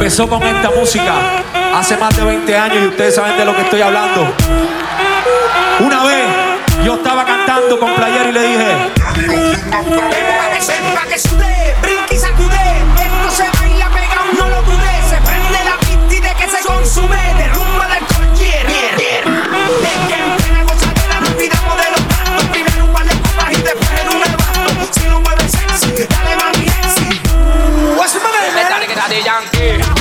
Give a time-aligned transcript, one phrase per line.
[0.00, 1.12] empezó con esta música
[1.74, 4.34] hace más de 20 años y ustedes saben de lo que estoy hablando.
[5.78, 6.24] Una vez
[6.82, 8.76] yo estaba cantando con Player y le dije:
[15.10, 15.78] Se prende la
[16.50, 17.30] se consume.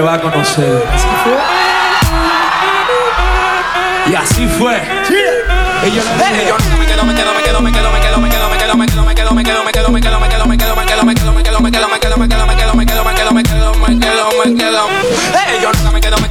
[0.00, 0.84] va a conocer.
[4.06, 4.80] Y así fue.
[5.86, 8.00] Y yo le dije, me me quedo, me quedo, me quedo, me
[14.52, 14.88] quedo.
[15.32, 16.30] Hey, yo me quedo, the.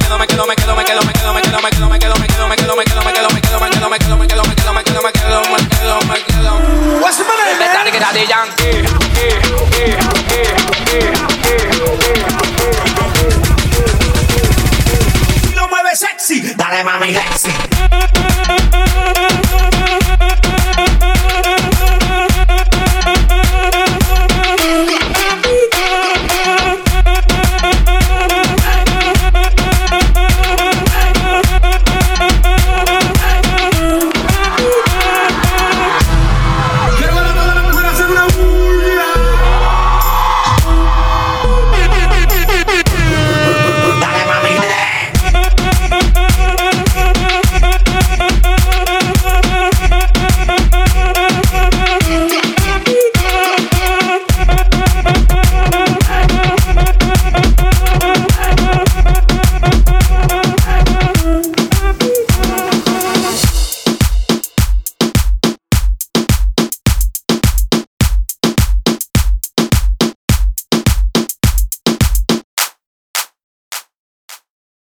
[16.82, 17.69] I'm likes me.